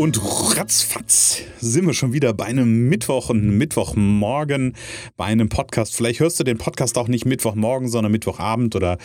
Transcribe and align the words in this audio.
Und 0.00 0.18
ratzfatz 0.56 1.42
sind 1.60 1.86
wir 1.86 1.92
schon 1.92 2.14
wieder 2.14 2.32
bei 2.32 2.46
einem 2.46 2.88
Mittwoch 2.88 3.28
und 3.28 3.58
Mittwochmorgen 3.58 4.74
bei 5.18 5.26
einem 5.26 5.50
Podcast. 5.50 5.94
Vielleicht 5.94 6.20
hörst 6.20 6.40
du 6.40 6.44
den 6.44 6.56
Podcast 6.56 6.96
auch 6.96 7.06
nicht 7.06 7.26
Mittwochmorgen, 7.26 7.86
sondern 7.86 8.10
Mittwochabend 8.10 8.74
oder 8.74 8.96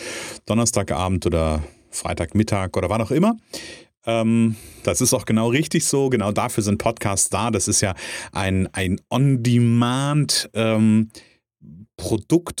Donnerstagabend 0.46 1.26
oder 1.26 1.62
Freitagmittag 1.90 2.78
oder 2.78 2.88
wann 2.88 3.02
auch 3.02 3.10
immer. 3.10 3.36
Ähm, 4.06 4.56
das 4.84 5.02
ist 5.02 5.12
auch 5.12 5.26
genau 5.26 5.50
richtig 5.50 5.84
so. 5.84 6.08
Genau 6.08 6.32
dafür 6.32 6.62
sind 6.62 6.78
Podcasts 6.78 7.28
da. 7.28 7.50
Das 7.50 7.68
ist 7.68 7.82
ja 7.82 7.94
ein, 8.32 8.66
ein 8.72 8.98
On-Demand-Produkt 9.10 10.50
ähm, 10.54 11.10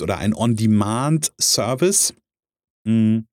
oder 0.04 0.18
ein 0.18 0.34
On-Demand-Service. 0.34 2.12
Mhm. 2.84 3.24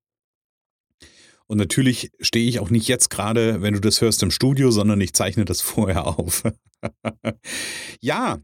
Und 1.46 1.58
natürlich 1.58 2.10
stehe 2.20 2.48
ich 2.48 2.60
auch 2.60 2.70
nicht 2.70 2.88
jetzt 2.88 3.10
gerade, 3.10 3.60
wenn 3.60 3.74
du 3.74 3.80
das 3.80 4.00
hörst, 4.00 4.22
im 4.22 4.30
Studio, 4.30 4.70
sondern 4.70 5.00
ich 5.00 5.12
zeichne 5.12 5.44
das 5.44 5.60
vorher 5.62 6.06
auf. 6.06 6.42
ja, 8.00 8.38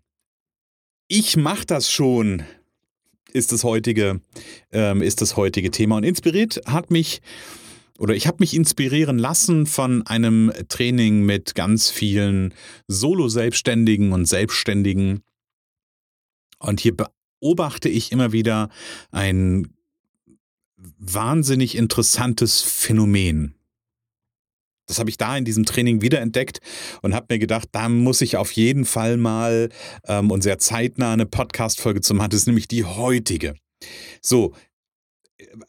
ich 1.08 1.36
mache 1.36 1.66
das 1.66 1.90
schon 1.90 2.44
ist 3.32 3.52
das 3.52 3.64
heutige, 3.64 4.20
ähm, 4.72 5.02
ist 5.02 5.20
das 5.20 5.36
heutige 5.36 5.70
Thema. 5.70 5.96
Und 5.96 6.04
inspiriert 6.04 6.60
hat 6.66 6.90
mich, 6.90 7.20
oder 7.98 8.14
ich 8.14 8.26
habe 8.26 8.38
mich 8.40 8.54
inspirieren 8.54 9.18
lassen 9.18 9.66
von 9.66 10.06
einem 10.06 10.52
Training 10.68 11.22
mit 11.22 11.54
ganz 11.54 11.90
vielen 11.90 12.54
Solo-Selbstständigen 12.88 14.12
und 14.12 14.26
Selbstständigen. 14.26 15.22
Und 16.58 16.80
hier 16.80 16.94
beobachte 16.96 17.88
ich 17.88 18.12
immer 18.12 18.32
wieder 18.32 18.68
ein 19.10 19.72
wahnsinnig 20.98 21.76
interessantes 21.76 22.62
Phänomen. 22.62 23.54
Das 24.86 24.98
habe 24.98 25.08
ich 25.08 25.16
da 25.16 25.36
in 25.36 25.44
diesem 25.44 25.64
Training 25.64 26.02
wiederentdeckt 26.02 26.60
und 27.00 27.14
habe 27.14 27.26
mir 27.30 27.38
gedacht, 27.38 27.68
da 27.72 27.88
muss 27.88 28.20
ich 28.22 28.36
auf 28.36 28.50
jeden 28.52 28.84
Fall 28.84 29.16
mal 29.16 29.68
ähm, 30.06 30.32
und 30.32 30.42
sehr 30.42 30.58
zeitnah 30.58 31.12
eine 31.12 31.26
Podcast-Folge 31.26 32.00
zu 32.00 32.12
machen. 32.12 32.30
Das 32.30 32.40
ist 32.40 32.46
nämlich 32.46 32.66
die 32.66 32.84
heutige. 32.84 33.54
So, 34.20 34.52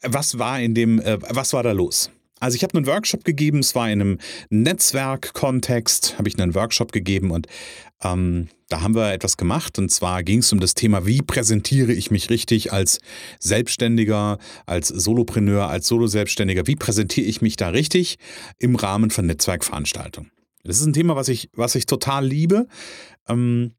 was 0.02 0.38
war 0.38 0.60
in 0.60 0.74
dem, 0.74 1.00
äh, 1.00 1.18
was 1.20 1.52
war 1.52 1.62
da 1.62 1.70
los? 1.70 2.10
Also 2.42 2.56
ich 2.56 2.64
habe 2.64 2.76
einen 2.76 2.88
Workshop 2.88 3.22
gegeben, 3.22 3.60
es 3.60 3.76
war 3.76 3.88
in 3.88 4.00
einem 4.00 4.18
Netzwerk-Kontext, 4.50 6.18
habe 6.18 6.28
ich 6.28 6.36
einen 6.36 6.56
Workshop 6.56 6.90
gegeben 6.90 7.30
und 7.30 7.46
ähm, 8.02 8.48
da 8.68 8.80
haben 8.80 8.96
wir 8.96 9.12
etwas 9.12 9.36
gemacht 9.36 9.78
und 9.78 9.90
zwar 9.92 10.24
ging 10.24 10.40
es 10.40 10.52
um 10.52 10.58
das 10.58 10.74
Thema, 10.74 11.06
wie 11.06 11.22
präsentiere 11.22 11.92
ich 11.92 12.10
mich 12.10 12.30
richtig 12.30 12.72
als 12.72 12.98
Selbstständiger, 13.38 14.38
als 14.66 14.88
Solopreneur, 14.88 15.68
als 15.68 15.86
Solo-Selbstständiger, 15.86 16.66
wie 16.66 16.74
präsentiere 16.74 17.28
ich 17.28 17.42
mich 17.42 17.54
da 17.54 17.68
richtig 17.68 18.18
im 18.58 18.74
Rahmen 18.74 19.10
von 19.10 19.24
Netzwerkveranstaltungen. 19.26 20.32
Das 20.64 20.80
ist 20.80 20.86
ein 20.86 20.94
Thema, 20.94 21.14
was 21.14 21.28
ich, 21.28 21.48
was 21.54 21.76
ich 21.76 21.86
total 21.86 22.26
liebe. 22.26 22.66
Ähm, 23.28 23.74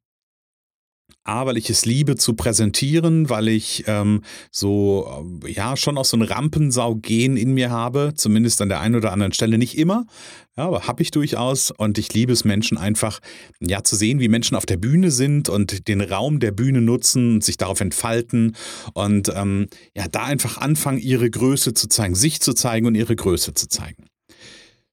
A, 1.24 1.46
weil 1.46 1.58
ich 1.58 1.70
es 1.70 1.86
liebe 1.86 2.16
zu 2.16 2.34
präsentieren, 2.34 3.30
weil 3.30 3.48
ich 3.48 3.84
ähm, 3.88 4.22
so, 4.52 5.42
äh, 5.44 5.52
ja, 5.52 5.78
schon 5.78 5.98
auch 5.98 6.06
so 6.06 6.18
ein 6.18 6.22
Rampensau-Gen 6.22 7.38
in 7.38 7.54
mir 7.54 7.70
habe, 7.70 8.14
zumindest 8.16 8.62
an 8.62 8.70
der 8.70 8.80
einen 8.80 8.96
oder 8.96 9.12
anderen 9.12 9.34
Stelle, 9.34 9.58
nicht 9.58 9.78
immer, 9.78 10.06
ja, 10.58 10.66
aber 10.66 10.88
habe 10.88 11.02
ich 11.02 11.12
durchaus 11.12 11.72
und 11.72 11.98
ich 11.98 12.14
liebe 12.14 12.32
es, 12.32 12.44
Menschen 12.44 12.78
einfach, 12.78 13.20
ja, 13.60 13.84
zu 13.84 13.96
sehen, 13.96 14.20
wie 14.20 14.28
Menschen 14.28 14.56
auf 14.56 14.66
der 14.66 14.78
Bühne 14.78 15.12
sind 15.12 15.50
und 15.50 15.88
den 15.88 16.02
Raum 16.02 16.40
der 16.40 16.52
Bühne 16.52 16.82
nutzen 16.82 17.36
und 17.36 17.44
sich 17.44 17.58
darauf 17.58 17.82
entfalten 17.82 18.56
und 18.94 19.32
ähm, 19.36 19.68
ja, 19.96 20.08
da 20.08 20.26
einfach 20.26 20.58
anfangen, 20.58 21.00
ihre 21.00 21.30
Größe 21.30 21.74
zu 21.74 21.88
zeigen, 21.88 22.16
sich 22.16 22.40
zu 22.42 22.54
zeigen 22.54 22.86
und 22.86 22.96
ihre 22.96 23.16
Größe 23.16 23.54
zu 23.54 23.68
zeigen. 23.68 24.06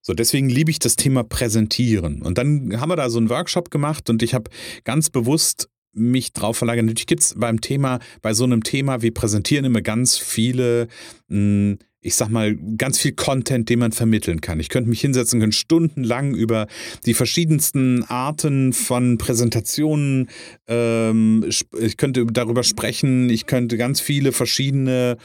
So, 0.03 0.15
deswegen 0.15 0.49
liebe 0.49 0.71
ich 0.71 0.79
das 0.79 0.97
Thema 0.97 1.23
Präsentieren. 1.25 2.23
Und 2.23 2.39
dann 2.39 2.81
haben 2.81 2.89
wir 2.89 2.97
da 2.97 3.11
so 3.11 3.19
einen 3.19 3.29
Workshop 3.29 3.71
gemacht 3.71 4.09
und 4.09 4.23
ich 4.23 4.33
habe 4.33 4.51
ganz 4.85 5.11
bewusst 5.11 5.69
mich 5.93 6.33
drauf 6.33 6.59
verlagern. 6.59 6.87
Natürlich 6.87 7.07
gibt 7.07 7.23
es 7.23 7.35
beim 7.37 7.61
Thema, 7.61 7.99
bei 8.23 8.35
so 8.35 8.45
einem 8.45 8.63
Thema, 8.63 9.03
wir 9.03 9.13
präsentieren 9.13 9.65
immer 9.65 9.83
ganz 9.83 10.19
viele, 10.19 10.89
hm, 11.29 11.79
ich 12.01 12.15
sag 12.15 12.31
mal, 12.31 12.57
ganz 12.79 12.99
viel 12.99 13.13
Content, 13.13 13.69
den 13.69 13.79
man 13.79 13.93
vermitteln 13.93 14.41
kann. 14.41 14.61
Ich 14.61 14.69
könnte 14.69 14.89
mich 14.89 15.01
hinsetzen 15.01 15.41
können, 15.41 15.53
stundenlang 15.53 16.35
über 16.35 16.67
die 17.05 17.15
verschiedensten 17.15 18.05
Arten 18.05 18.73
von 18.73 19.19
Präsentationen, 19.19 20.29
ähm, 20.67 21.45
ich 21.79 21.97
könnte 21.97 22.25
darüber 22.27 22.63
sprechen, 22.63 23.29
ich 23.29 23.47
könnte 23.47 23.77
ganz 23.77 24.01
viele 24.01 24.33
verschiedene 24.33 25.19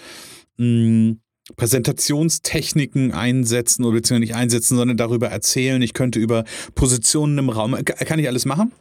hm, 0.58 1.20
Präsentationstechniken 1.56 3.12
einsetzen 3.12 3.84
oder 3.86 3.98
beziehungsweise 3.98 4.32
nicht 4.32 4.36
einsetzen, 4.36 4.78
sondern 4.78 4.98
darüber 4.98 5.28
erzählen. 5.28 5.82
Ich 5.82 5.94
könnte 5.94 6.20
über 6.20 6.44
Positionen 6.74 7.38
im 7.38 7.50
Raum, 7.50 7.76
kann 7.86 8.20
ich 8.20 8.28
alles 8.28 8.46
machen? 8.46 8.72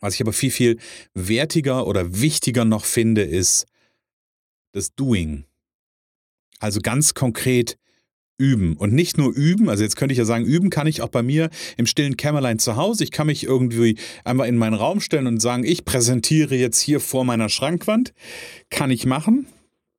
Was 0.00 0.14
ich 0.14 0.20
aber 0.20 0.32
viel, 0.32 0.50
viel 0.50 0.78
wertiger 1.14 1.86
oder 1.86 2.20
wichtiger 2.20 2.64
noch 2.64 2.84
finde, 2.84 3.22
ist 3.22 3.66
das 4.72 4.94
Doing. 4.94 5.44
Also 6.60 6.80
ganz 6.80 7.14
konkret 7.14 7.78
üben. 8.38 8.76
Und 8.76 8.92
nicht 8.92 9.18
nur 9.18 9.32
üben, 9.32 9.68
also 9.68 9.82
jetzt 9.82 9.96
könnte 9.96 10.12
ich 10.12 10.18
ja 10.18 10.24
sagen, 10.24 10.44
üben 10.44 10.70
kann 10.70 10.86
ich 10.86 11.02
auch 11.02 11.08
bei 11.08 11.22
mir 11.22 11.50
im 11.76 11.86
stillen 11.86 12.16
Kämmerlein 12.16 12.60
zu 12.60 12.76
Hause. 12.76 13.02
Ich 13.02 13.10
kann 13.10 13.26
mich 13.26 13.44
irgendwie 13.44 13.98
einmal 14.24 14.48
in 14.48 14.56
meinen 14.56 14.74
Raum 14.74 15.00
stellen 15.00 15.26
und 15.26 15.40
sagen, 15.40 15.64
ich 15.64 15.84
präsentiere 15.84 16.54
jetzt 16.54 16.80
hier 16.80 17.00
vor 17.00 17.24
meiner 17.24 17.48
Schrankwand. 17.48 18.14
Kann 18.70 18.90
ich 18.90 19.06
machen. 19.06 19.46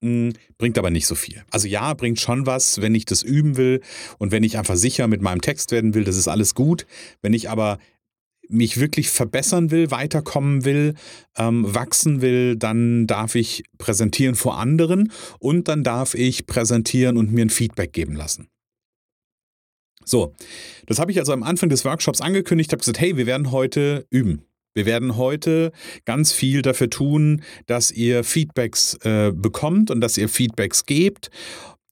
Hm, 0.02 0.34
bringt 0.58 0.78
aber 0.78 0.90
nicht 0.90 1.06
so 1.06 1.16
viel. 1.16 1.44
Also 1.52 1.68
ja, 1.68 1.94
bringt 1.94 2.22
schon 2.22 2.46
was, 2.46 2.82
wenn 2.82 2.96
ich 2.96 3.04
das 3.04 3.22
üben 3.22 3.58
will 3.58 3.82
und 4.18 4.32
wenn 4.32 4.44
ich 4.44 4.58
einfach 4.58 4.78
sicher 4.78 5.08
mit 5.08 5.22
meinem 5.22 5.42
Text 5.42 5.72
werden 5.72 5.94
will, 5.94 6.06
das 6.06 6.16
ist 6.16 6.30
alles 6.30 6.56
gut. 6.56 6.86
Wenn 7.22 7.34
ich 7.34 7.50
aber 7.50 7.78
mich 8.50 8.80
wirklich 8.80 9.10
verbessern 9.10 9.72
will, 9.72 9.92
weiterkommen 9.92 10.66
will, 10.66 10.96
ähm, 11.38 11.64
wachsen 11.68 12.22
will, 12.22 12.56
dann 12.56 13.08
darf 13.08 13.36
ich 13.36 13.64
präsentieren 13.78 14.36
vor 14.36 14.58
anderen 14.58 15.12
und 15.40 15.68
dann 15.68 15.84
darf 15.84 16.16
ich 16.16 16.48
präsentieren 16.48 17.18
und 17.18 17.32
mir 17.32 17.46
ein 17.46 17.50
Feedback 17.50 17.94
geben 17.94 18.16
lassen. 18.16 18.50
So, 20.04 20.34
das 20.88 21.00
habe 21.00 21.12
ich 21.12 21.20
also 21.20 21.34
am 21.34 21.44
Anfang 21.44 21.70
des 21.70 21.86
Workshops 21.86 22.20
angekündigt, 22.20 22.72
habe 22.72 22.80
gesagt, 22.80 23.00
hey, 23.00 23.16
wir 23.16 23.28
werden 23.28 23.52
heute 23.52 24.08
üben. 24.10 24.44
Wir 24.74 24.86
werden 24.86 25.18
heute 25.18 25.72
ganz 26.06 26.32
viel 26.32 26.62
dafür 26.62 26.90
tun, 26.90 27.42
dass 27.66 27.92
ihr 27.92 28.24
Feedbacks 28.24 28.96
äh, 29.04 29.32
bekommt 29.34 29.92
und 29.92 30.02
dass 30.02 30.18
ihr 30.18 30.30
Feedbacks 30.30 30.86
gebt. 30.86 31.32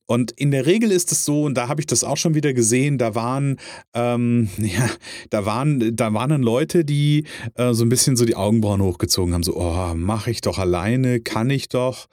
Und 0.07 0.31
in 0.31 0.51
der 0.51 0.65
Regel 0.65 0.91
ist 0.91 1.11
es 1.11 1.25
so, 1.25 1.43
und 1.43 1.55
da 1.55 1.67
habe 1.67 1.81
ich 1.81 1.85
das 1.85 2.03
auch 2.03 2.17
schon 2.17 2.33
wieder 2.33 2.53
gesehen, 2.53 2.97
da 2.97 3.13
waren, 3.13 3.57
ähm, 3.93 4.49
ja, 4.57 4.89
da 5.29 5.45
waren, 5.45 5.95
da 5.95 6.13
waren 6.13 6.29
dann 6.29 6.41
Leute, 6.41 6.83
die 6.85 7.25
äh, 7.55 7.73
so 7.73 7.85
ein 7.85 7.89
bisschen 7.89 8.15
so 8.15 8.25
die 8.25 8.35
Augenbrauen 8.35 8.81
hochgezogen 8.81 9.33
haben, 9.33 9.43
so, 9.43 9.57
oh, 9.57 9.93
mache 9.95 10.31
ich 10.31 10.41
doch 10.41 10.57
alleine, 10.57 11.19
kann 11.19 11.49
ich 11.49 11.69
doch, 11.69 12.07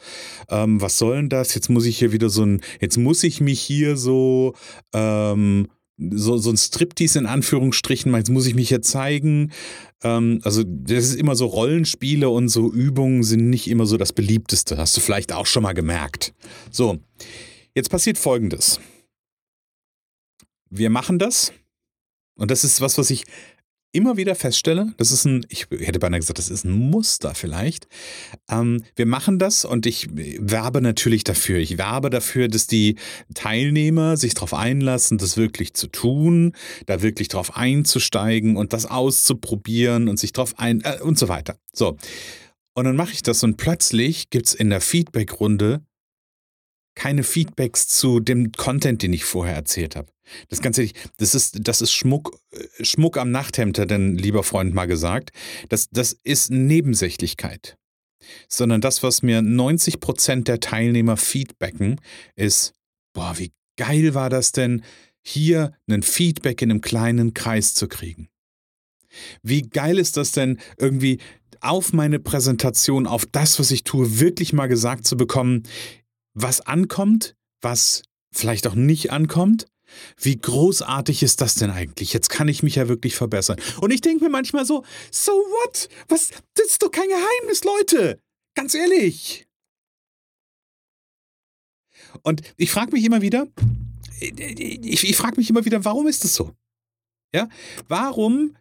ähm, 0.50 0.81
was 0.81 0.99
soll 0.99 1.16
denn 1.16 1.28
das? 1.28 1.55
Jetzt 1.55 1.71
muss 1.71 1.87
ich 1.87 1.99
hier 1.99 2.12
wieder 2.12 2.28
so 2.28 2.44
ein, 2.44 2.60
jetzt 2.81 2.99
muss 2.99 3.22
ich 3.22 3.41
mich 3.41 3.60
hier 3.60 3.97
so, 3.97 4.55
ähm, 4.93 5.69
so, 5.97 6.37
so 6.37 6.50
ein 6.50 6.56
Striptease 6.56 7.21
in 7.21 7.26
Anführungsstrichen, 7.26 8.12
jetzt 8.15 8.31
muss 8.31 8.46
ich 8.46 8.56
mich 8.56 8.69
hier 8.69 8.82
zeigen. 8.82 9.52
Ähm, 10.02 10.41
also, 10.43 10.64
das 10.67 11.05
ist 11.05 11.14
immer 11.14 11.37
so 11.37 11.46
Rollenspiele 11.46 12.29
und 12.29 12.49
so 12.49 12.73
Übungen 12.73 13.23
sind 13.23 13.49
nicht 13.49 13.69
immer 13.70 13.87
so 13.87 13.96
das 13.96 14.12
beliebteste. 14.12 14.76
Hast 14.76 14.96
du 14.96 15.00
vielleicht 15.00 15.32
auch 15.32 15.46
schon 15.46 15.62
mal 15.62 15.73
gemerkt. 15.73 16.35
So. 16.73 16.99
Jetzt 17.75 17.91
passiert 17.91 18.19
Folgendes. 18.19 18.81
Wir 20.71 20.91
machen 20.91 21.19
das 21.19 21.53
und 22.37 22.50
das 22.50 22.65
ist 22.65 22.81
was, 22.81 22.99
was 22.99 23.11
ich 23.11 23.25
immer 23.94 24.17
wieder 24.17 24.35
feststelle, 24.35 24.93
das 24.97 25.12
ist 25.12 25.25
ein, 25.25 25.47
ich 25.49 25.69
hätte 25.71 26.00
beinahe 26.00 26.19
gesagt, 26.19 26.41
das 26.41 26.50
ist 26.50 26.65
ein 26.65 26.73
Muster 26.73 27.35
vielleicht. 27.35 27.87
Ähm, 28.50 28.82
wir 28.97 29.06
machen 29.06 29.38
das 29.38 29.65
und 29.65 29.87
ich 29.87 30.09
werbe 30.12 30.81
natürlich 30.81 31.23
dafür. 31.23 31.61
Ich 31.61 31.79
werbe 31.79 32.11
dafür, 32.11 32.49
dass 32.49 32.67
die 32.67 32.97
Teilnehmer 33.35 34.17
sich 34.17 34.35
darauf 34.35 34.53
einlassen, 34.53 35.19
das 35.19 35.37
wirklich 35.37 35.75
zu 35.75 35.87
tun, 35.87 36.55
da 36.87 37.03
wirklich 37.03 37.29
drauf 37.29 37.56
einzusteigen 37.56 38.56
und 38.56 38.73
das 38.73 38.87
auszuprobieren 38.87 40.09
und 40.09 40.19
sich 40.19 40.32
drauf 40.32 40.59
ein 40.59 40.81
äh, 40.82 41.00
und 41.00 41.17
so 41.17 41.29
weiter. 41.29 41.56
So. 41.73 41.97
Und 42.75 42.85
dann 42.85 42.97
mache 42.97 43.12
ich 43.12 43.23
das 43.23 43.44
und 43.44 43.56
plötzlich 43.56 44.29
gibt 44.31 44.47
es 44.47 44.55
in 44.55 44.70
der 44.70 44.81
Feedback-Runde 44.81 45.82
keine 46.94 47.23
Feedbacks 47.23 47.88
zu 47.88 48.20
dem 48.20 48.52
Content, 48.52 49.02
den 49.02 49.12
ich 49.12 49.25
vorher 49.25 49.55
erzählt 49.55 49.96
habe. 49.96 50.12
Das 50.49 50.62
ganz 50.62 50.79
ehrlich, 50.79 50.94
das 51.19 51.35
ist, 51.35 51.69
das 51.69 51.82
ist 51.82 51.93
Schmuck, 51.93 52.38
äh, 52.50 52.85
Schmuck 52.85 53.19
am 53.19 53.31
Nachthemd, 53.31 53.79
hat 53.79 53.93
ein 53.93 54.17
lieber 54.17 54.43
Freund 54.43 54.75
mal 54.75 54.87
gesagt. 54.87 55.31
Das, 55.69 55.88
das 55.91 56.17
ist 56.25 56.50
Nebensächlichkeit. 56.50 57.76
Sondern 58.49 58.81
das, 58.81 59.02
was 59.02 59.23
mir 59.23 59.43
90 59.43 60.00
Prozent 60.00 60.49
der 60.49 60.61
Teilnehmer 60.61 61.17
feedbacken, 61.17 62.00
ist, 62.37 62.73
boah, 63.12 63.35
wie 63.38 63.52
geil 63.76 64.14
war 64.14 64.31
das 64.31 64.52
denn, 64.52 64.82
hier 65.23 65.73
einen 65.87 66.02
Feedback 66.02 66.62
in 66.62 66.70
einem 66.70 66.81
kleinen 66.81 67.35
Kreis 67.35 67.75
zu 67.75 67.88
kriegen. 67.88 68.29
Wie 69.43 69.62
geil 69.62 69.99
ist 69.99 70.17
das 70.17 70.32
denn, 70.32 70.58
irgendwie 70.79 71.19
auf 71.61 71.93
meine 71.93 72.19
Präsentation, 72.19 73.06
auf 73.06 73.26
das, 73.26 73.58
was 73.58 73.70
ich 73.70 73.85
tue, 73.85 74.20
wirklich 74.20 74.52
mal 74.52 74.67
gesagt 74.67 75.06
zu 75.06 75.17
bekommen, 75.17 75.62
was 76.34 76.60
ankommt, 76.60 77.36
was 77.60 78.02
vielleicht 78.32 78.66
auch 78.66 78.75
nicht 78.75 79.10
ankommt 79.12 79.66
wie 80.19 80.36
großartig 80.36 81.22
ist 81.22 81.40
das 81.40 81.54
denn 81.54 81.70
eigentlich? 81.70 82.12
Jetzt 82.12 82.28
kann 82.28 82.48
ich 82.48 82.62
mich 82.62 82.76
ja 82.76 82.88
wirklich 82.88 83.14
verbessern. 83.14 83.60
Und 83.81 83.92
ich 83.92 84.00
denke 84.00 84.25
mir 84.25 84.31
manchmal 84.31 84.64
so, 84.64 84.84
so 85.10 85.32
what? 85.32 85.88
Was? 86.08 86.31
Das 86.54 86.66
ist 86.66 86.82
doch 86.82 86.90
kein 86.90 87.08
Geheimnis, 87.08 87.64
Leute. 87.64 88.20
Ganz 88.54 88.75
ehrlich. 88.75 89.46
Und 92.22 92.42
ich 92.56 92.70
frage 92.70 92.92
mich 92.92 93.04
immer 93.04 93.22
wieder, 93.22 93.48
ich, 94.20 95.04
ich 95.04 95.16
frage 95.16 95.36
mich 95.36 95.50
immer 95.50 95.64
wieder, 95.64 95.84
warum 95.84 96.06
ist 96.06 96.25
das 96.25 96.34
so? 96.34 96.52
Ja, 97.34 97.48
warum 97.88 98.56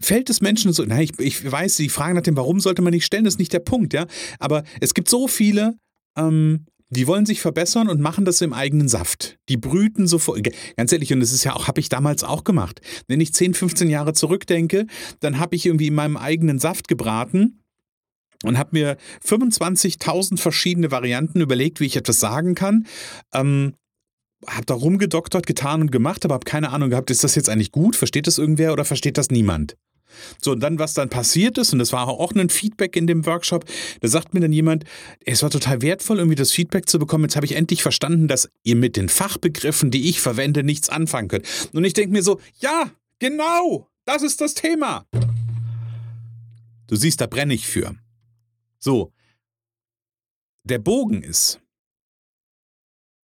fällt 0.00 0.28
es 0.28 0.42
Menschen 0.42 0.72
so? 0.74 0.84
Nein, 0.84 1.02
ich, 1.02 1.18
ich 1.18 1.50
weiß, 1.50 1.76
die 1.76 1.88
Frage 1.88 2.14
nach 2.14 2.22
dem 2.22 2.36
Warum 2.36 2.60
sollte 2.60 2.82
man 2.82 2.92
nicht 2.92 3.06
stellen, 3.06 3.24
das 3.24 3.34
ist 3.34 3.38
nicht 3.38 3.54
der 3.54 3.60
Punkt, 3.60 3.94
ja. 3.94 4.06
Aber 4.38 4.64
es 4.80 4.92
gibt 4.92 5.08
so 5.08 5.26
viele 5.26 5.78
ähm, 6.18 6.66
die 6.90 7.06
wollen 7.06 7.26
sich 7.26 7.40
verbessern 7.40 7.88
und 7.88 8.00
machen 8.00 8.24
das 8.24 8.40
im 8.40 8.52
eigenen 8.52 8.88
Saft. 8.88 9.38
Die 9.48 9.58
brüten 9.58 10.06
sofort. 10.06 10.48
Ganz 10.76 10.92
ehrlich, 10.92 11.12
und 11.12 11.20
das 11.20 11.32
ist 11.32 11.44
ja 11.44 11.54
auch, 11.54 11.68
habe 11.68 11.80
ich 11.80 11.88
damals 11.88 12.24
auch 12.24 12.44
gemacht. 12.44 12.80
Wenn 13.08 13.20
ich 13.20 13.34
10, 13.34 13.54
15 13.54 13.90
Jahre 13.90 14.14
zurückdenke, 14.14 14.86
dann 15.20 15.38
habe 15.38 15.54
ich 15.54 15.66
irgendwie 15.66 15.88
in 15.88 15.94
meinem 15.94 16.16
eigenen 16.16 16.58
Saft 16.58 16.88
gebraten 16.88 17.62
und 18.42 18.56
habe 18.56 18.70
mir 18.72 18.96
25.000 19.24 20.38
verschiedene 20.38 20.90
Varianten 20.90 21.40
überlegt, 21.40 21.80
wie 21.80 21.86
ich 21.86 21.96
etwas 21.96 22.20
sagen 22.20 22.54
kann. 22.54 22.86
Ähm, 23.34 23.74
habe 24.46 24.66
da 24.66 24.74
rumgedoktert, 24.74 25.46
getan 25.46 25.82
und 25.82 25.92
gemacht, 25.92 26.24
aber 26.24 26.34
habe 26.34 26.44
keine 26.44 26.70
Ahnung 26.70 26.90
gehabt, 26.90 27.10
ist 27.10 27.24
das 27.24 27.34
jetzt 27.34 27.50
eigentlich 27.50 27.72
gut? 27.72 27.96
Versteht 27.96 28.26
das 28.26 28.38
irgendwer 28.38 28.72
oder 28.72 28.84
versteht 28.84 29.18
das 29.18 29.30
niemand? 29.30 29.76
So, 30.40 30.52
und 30.52 30.60
dann, 30.60 30.78
was 30.78 30.94
dann 30.94 31.08
passiert 31.08 31.58
ist, 31.58 31.72
und 31.72 31.78
das 31.78 31.92
war 31.92 32.08
auch 32.08 32.32
ein 32.32 32.50
Feedback 32.50 32.96
in 32.96 33.06
dem 33.06 33.26
Workshop, 33.26 33.64
da 34.00 34.08
sagt 34.08 34.34
mir 34.34 34.40
dann 34.40 34.52
jemand, 34.52 34.84
es 35.24 35.42
war 35.42 35.50
total 35.50 35.82
wertvoll, 35.82 36.18
irgendwie 36.18 36.36
das 36.36 36.52
Feedback 36.52 36.88
zu 36.88 36.98
bekommen. 36.98 37.24
Jetzt 37.24 37.36
habe 37.36 37.46
ich 37.46 37.52
endlich 37.56 37.82
verstanden, 37.82 38.28
dass 38.28 38.48
ihr 38.62 38.76
mit 38.76 38.96
den 38.96 39.08
Fachbegriffen, 39.08 39.90
die 39.90 40.08
ich 40.08 40.20
verwende, 40.20 40.62
nichts 40.62 40.88
anfangen 40.88 41.28
könnt. 41.28 41.46
Und 41.72 41.84
ich 41.84 41.92
denke 41.92 42.12
mir 42.12 42.22
so, 42.22 42.40
ja, 42.60 42.90
genau, 43.18 43.88
das 44.04 44.22
ist 44.22 44.40
das 44.40 44.54
Thema. 44.54 45.06
Du 46.86 46.96
siehst, 46.96 47.20
da 47.20 47.26
brenne 47.26 47.54
ich 47.54 47.66
für. 47.66 47.94
So, 48.78 49.12
der 50.64 50.78
Bogen 50.78 51.22
ist, 51.22 51.60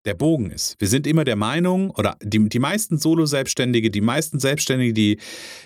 der 0.05 0.13
Bogen 0.13 0.51
ist. 0.51 0.75
Wir 0.79 0.87
sind 0.87 1.07
immer 1.07 1.23
der 1.23 1.35
Meinung, 1.35 1.91
oder 1.91 2.17
die, 2.21 2.49
die 2.49 2.59
meisten 2.59 2.97
Solo-Selbstständige, 2.97 3.89
die 3.89 4.01
meisten 4.01 4.39
Selbstständige, 4.39 4.93
die 4.93 5.19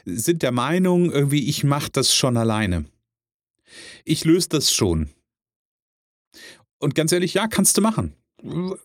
sind 0.06 0.44
der 0.44 0.52
Meinung, 0.52 1.12
irgendwie, 1.12 1.48
ich 1.48 1.64
mache 1.64 1.92
das 1.92 2.14
schon 2.14 2.38
alleine. 2.38 2.86
Ich 4.06 4.26
löse 4.26 4.50
das 4.50 4.72
schon. 4.72 5.10
Und 6.80 6.96
ganz 6.96 7.12
ehrlich, 7.12 7.34
ja, 7.34 7.48
kannst 7.48 7.78
du 7.78 7.82
machen. 7.82 8.14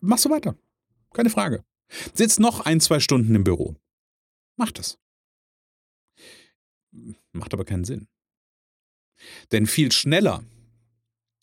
Machst 0.01 0.25
du 0.25 0.31
weiter. 0.31 0.57
Keine 1.13 1.31
Frage. 1.31 1.63
Sitz 2.15 2.39
noch 2.39 2.61
ein, 2.61 2.81
zwei 2.81 3.01
Stunden 3.01 3.35
im 3.35 3.45
Büro. 3.45 3.77
Mach 4.57 4.73
das. 4.73 4.99
Macht 7.33 7.53
aber 7.53 7.65
keinen 7.65 7.85
Sinn. 7.85 8.09
Denn 9.53 9.67
viel 9.67 9.93
schneller 9.93 10.43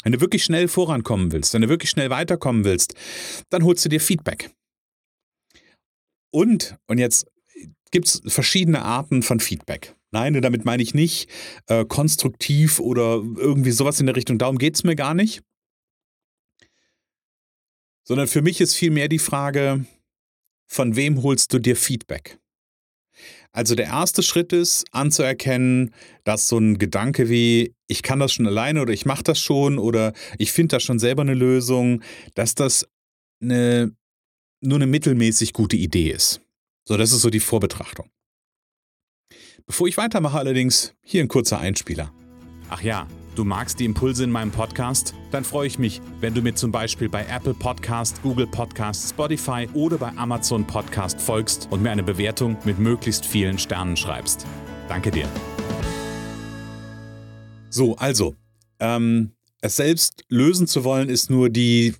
wenn 0.03 0.11
du 0.11 0.21
wirklich 0.21 0.43
schnell 0.43 0.67
vorankommen 0.67 1.31
willst, 1.31 1.53
wenn 1.53 1.61
du 1.61 1.69
wirklich 1.69 1.89
schnell 1.89 2.09
weiterkommen 2.09 2.63
willst, 2.63 2.93
dann 3.49 3.63
holst 3.63 3.83
du 3.85 3.89
dir 3.89 3.99
Feedback. 3.99 4.51
Und, 6.31 6.77
und 6.87 6.99
jetzt 6.99 7.27
gibt 7.91 8.07
es 8.07 8.21
verschiedene 8.27 8.83
Arten 8.83 9.23
von 9.23 9.39
Feedback. 9.39 9.95
Nein, 10.11 10.41
damit 10.41 10.65
meine 10.65 10.81
ich 10.81 10.93
nicht 10.93 11.29
äh, 11.67 11.85
konstruktiv 11.85 12.79
oder 12.79 13.15
irgendwie 13.15 13.71
sowas 13.71 13.99
in 13.99 14.05
der 14.05 14.15
Richtung. 14.15 14.37
Darum 14.37 14.57
geht 14.57 14.75
es 14.75 14.83
mir 14.83 14.95
gar 14.95 15.13
nicht. 15.13 15.43
Sondern 18.07 18.27
für 18.27 18.41
mich 18.41 18.59
ist 18.59 18.75
vielmehr 18.75 19.07
die 19.07 19.19
Frage, 19.19 19.85
von 20.67 20.95
wem 20.95 21.21
holst 21.21 21.53
du 21.53 21.59
dir 21.59 21.75
Feedback? 21.75 22.38
Also 23.51 23.75
der 23.75 23.87
erste 23.87 24.21
Schritt 24.21 24.53
ist 24.53 24.85
anzuerkennen, 24.91 25.93
dass 26.23 26.47
so 26.47 26.57
ein 26.57 26.77
Gedanke 26.77 27.29
wie, 27.29 27.73
ich 27.87 28.03
kann 28.03 28.19
das 28.19 28.33
schon 28.33 28.45
alleine 28.45 28.81
oder 28.81 28.93
ich 28.93 29.05
mache 29.05 29.23
das 29.23 29.39
schon 29.39 29.79
oder 29.79 30.13
ich 30.37 30.51
finde 30.51 30.75
da 30.75 30.79
schon 30.79 30.99
selber 30.99 31.23
eine 31.23 31.33
Lösung, 31.33 32.03
dass 32.35 32.53
das 32.53 32.87
eine, 33.41 33.95
nur 34.61 34.77
eine 34.77 34.87
mittelmäßig 34.87 35.53
gute 35.53 35.77
Idee 35.77 36.11
ist. 36.11 36.41
So, 36.87 36.97
das 36.97 37.11
ist 37.11 37.21
so 37.21 37.29
die 37.29 37.39
Vorbetrachtung. 37.39 38.09
Bevor 39.65 39.87
ich 39.87 39.97
weitermache 39.97 40.37
allerdings, 40.37 40.95
hier 41.03 41.21
ein 41.21 41.27
kurzer 41.27 41.59
Einspieler. 41.59 42.11
Ach 42.69 42.81
ja, 42.81 43.07
Du 43.39 43.45
magst 43.45 43.79
die 43.79 43.85
Impulse 43.85 44.25
in 44.25 44.31
meinem 44.31 44.51
Podcast? 44.51 45.13
Dann 45.31 45.45
freue 45.45 45.65
ich 45.65 45.79
mich, 45.79 46.01
wenn 46.19 46.33
du 46.33 46.41
mir 46.41 46.55
zum 46.55 46.73
Beispiel 46.73 47.07
bei 47.07 47.25
Apple 47.25 47.53
Podcast, 47.53 48.21
Google 48.21 48.47
Podcast, 48.47 49.11
Spotify 49.11 49.65
oder 49.73 49.97
bei 49.97 50.09
Amazon 50.17 50.67
Podcast 50.67 51.21
folgst 51.21 51.69
und 51.71 51.81
mir 51.81 51.91
eine 51.91 52.03
Bewertung 52.03 52.57
mit 52.65 52.79
möglichst 52.79 53.25
vielen 53.25 53.57
Sternen 53.57 53.95
schreibst. 53.95 54.45
Danke 54.89 55.09
dir. 55.09 55.25
So, 57.69 57.95
also, 57.95 58.35
ähm, 58.81 59.31
es 59.61 59.77
selbst 59.77 60.25
lösen 60.27 60.67
zu 60.67 60.83
wollen, 60.83 61.07
ist 61.07 61.29
nur 61.29 61.49
die, 61.49 61.95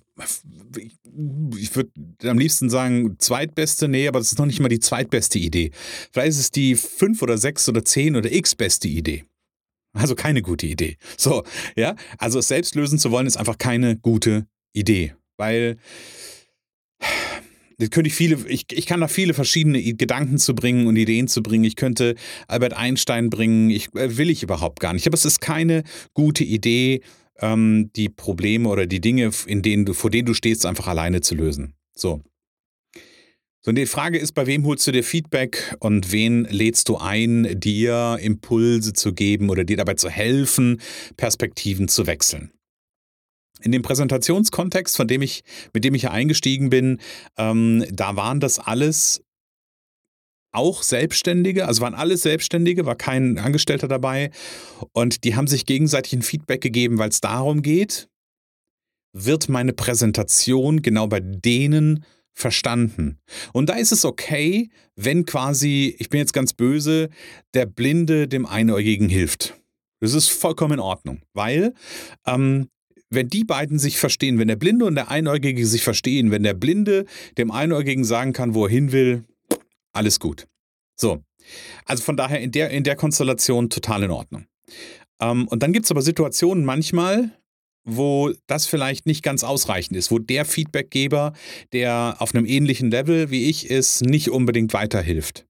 ich 1.56 1.74
würde 1.74 1.90
am 2.24 2.38
liebsten 2.38 2.68
sagen, 2.68 3.16
zweitbeste, 3.18 3.88
nee, 3.88 4.08
aber 4.08 4.18
das 4.18 4.32
ist 4.32 4.38
noch 4.38 4.44
nicht 4.44 4.60
mal 4.60 4.68
die 4.68 4.80
zweitbeste 4.80 5.38
Idee. 5.38 5.70
Vielleicht 6.12 6.30
ist 6.30 6.40
es 6.40 6.50
die 6.50 6.74
fünf 6.74 7.22
oder 7.22 7.38
sechs 7.38 7.66
oder 7.66 7.82
zehn 7.82 8.14
oder 8.14 8.30
x 8.30 8.54
beste 8.54 8.88
Idee. 8.88 9.24
Also 9.92 10.14
keine 10.14 10.42
gute 10.42 10.66
Idee. 10.66 10.96
So, 11.16 11.42
ja, 11.76 11.96
also 12.18 12.38
es 12.38 12.48
selbst 12.48 12.74
lösen 12.74 12.98
zu 12.98 13.10
wollen, 13.10 13.26
ist 13.26 13.36
einfach 13.36 13.58
keine 13.58 13.96
gute 13.96 14.46
Idee, 14.72 15.14
weil 15.36 15.78
könnte 17.90 18.08
ich 18.08 18.14
viele, 18.14 18.36
ich, 18.46 18.66
ich 18.72 18.84
kann 18.84 19.00
da 19.00 19.08
viele 19.08 19.32
verschiedene 19.32 19.80
Gedanken 19.94 20.36
zu 20.36 20.54
bringen 20.54 20.86
und 20.86 20.96
Ideen 20.96 21.28
zu 21.28 21.42
bringen. 21.42 21.64
Ich 21.64 21.76
könnte 21.76 22.14
Albert 22.46 22.74
Einstein 22.74 23.30
bringen, 23.30 23.70
ich, 23.70 23.94
äh, 23.94 24.18
will 24.18 24.28
ich 24.28 24.42
überhaupt 24.42 24.80
gar 24.80 24.92
nicht. 24.92 25.06
Aber 25.06 25.14
es 25.14 25.24
ist 25.24 25.40
keine 25.40 25.84
gute 26.12 26.44
Idee, 26.44 27.00
ähm, 27.38 27.90
die 27.96 28.10
Probleme 28.10 28.68
oder 28.68 28.86
die 28.86 29.00
Dinge, 29.00 29.30
in 29.46 29.62
denen 29.62 29.86
du, 29.86 29.94
vor 29.94 30.10
denen 30.10 30.26
du 30.26 30.34
stehst, 30.34 30.66
einfach 30.66 30.88
alleine 30.88 31.22
zu 31.22 31.34
lösen. 31.34 31.74
So. 31.94 32.22
So, 33.62 33.72
die 33.72 33.84
Frage 33.84 34.18
ist, 34.18 34.32
bei 34.32 34.46
wem 34.46 34.64
holst 34.64 34.86
du 34.86 34.92
dir 34.92 35.04
Feedback 35.04 35.76
und 35.80 36.12
wen 36.12 36.44
lädst 36.46 36.88
du 36.88 36.96
ein, 36.96 37.60
dir 37.60 38.16
Impulse 38.18 38.94
zu 38.94 39.12
geben 39.12 39.50
oder 39.50 39.64
dir 39.64 39.76
dabei 39.76 39.94
zu 39.94 40.08
helfen, 40.08 40.80
Perspektiven 41.18 41.86
zu 41.86 42.06
wechseln? 42.06 42.52
In 43.60 43.72
dem 43.72 43.82
Präsentationskontext, 43.82 44.96
von 44.96 45.08
dem 45.08 45.20
ich, 45.20 45.44
mit 45.74 45.84
dem 45.84 45.94
ich 45.94 46.02
hier 46.02 46.12
eingestiegen 46.12 46.70
bin, 46.70 47.00
ähm, 47.36 47.84
da 47.92 48.16
waren 48.16 48.40
das 48.40 48.58
alles 48.58 49.22
auch 50.52 50.82
Selbstständige, 50.82 51.68
also 51.68 51.82
waren 51.82 51.94
alles 51.94 52.22
Selbstständige, 52.22 52.86
war 52.86 52.96
kein 52.96 53.38
Angestellter 53.38 53.88
dabei 53.88 54.30
und 54.92 55.24
die 55.24 55.36
haben 55.36 55.46
sich 55.46 55.66
gegenseitig 55.66 56.14
ein 56.14 56.22
Feedback 56.22 56.62
gegeben, 56.62 56.96
weil 56.96 57.10
es 57.10 57.20
darum 57.20 57.60
geht, 57.60 58.08
wird 59.12 59.50
meine 59.50 59.74
Präsentation 59.74 60.80
genau 60.80 61.08
bei 61.08 61.20
denen 61.20 62.06
verstanden. 62.32 63.18
Und 63.52 63.68
da 63.68 63.74
ist 63.74 63.92
es 63.92 64.04
okay, 64.04 64.70
wenn 64.96 65.26
quasi, 65.26 65.94
ich 65.98 66.08
bin 66.08 66.18
jetzt 66.18 66.32
ganz 66.32 66.52
böse, 66.52 67.10
der 67.54 67.66
Blinde 67.66 68.28
dem 68.28 68.46
Einäugigen 68.46 69.08
hilft. 69.08 69.54
Das 70.00 70.14
ist 70.14 70.28
vollkommen 70.28 70.74
in 70.74 70.80
Ordnung, 70.80 71.22
weil 71.34 71.74
ähm, 72.26 72.68
wenn 73.10 73.28
die 73.28 73.44
beiden 73.44 73.78
sich 73.78 73.98
verstehen, 73.98 74.38
wenn 74.38 74.48
der 74.48 74.56
Blinde 74.56 74.84
und 74.84 74.94
der 74.94 75.10
Einäugige 75.10 75.66
sich 75.66 75.82
verstehen, 75.82 76.30
wenn 76.30 76.42
der 76.42 76.54
Blinde 76.54 77.04
dem 77.36 77.50
Einäugigen 77.50 78.04
sagen 78.04 78.32
kann, 78.32 78.54
wo 78.54 78.66
er 78.66 78.70
hin 78.70 78.92
will, 78.92 79.24
alles 79.92 80.20
gut. 80.20 80.46
So. 80.96 81.22
Also 81.84 82.04
von 82.04 82.16
daher 82.16 82.40
in 82.40 82.52
der, 82.52 82.70
in 82.70 82.84
der 82.84 82.96
Konstellation 82.96 83.68
total 83.68 84.04
in 84.04 84.10
Ordnung. 84.10 84.46
Ähm, 85.20 85.48
und 85.48 85.62
dann 85.62 85.72
gibt 85.72 85.84
es 85.84 85.90
aber 85.90 86.02
Situationen 86.02 86.64
manchmal, 86.64 87.30
wo 87.84 88.32
das 88.46 88.66
vielleicht 88.66 89.06
nicht 89.06 89.22
ganz 89.22 89.44
ausreichend 89.44 89.96
ist, 89.96 90.10
wo 90.10 90.18
der 90.18 90.44
Feedbackgeber, 90.44 91.32
der 91.72 92.16
auf 92.18 92.34
einem 92.34 92.46
ähnlichen 92.46 92.90
Level 92.90 93.30
wie 93.30 93.48
ich 93.48 93.70
ist, 93.70 94.02
nicht 94.02 94.30
unbedingt 94.30 94.72
weiterhilft. 94.74 95.46